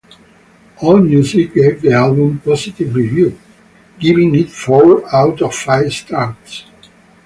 [0.77, 3.37] AllMusic gave the album positive review,
[3.99, 6.65] giving it four out of five stars.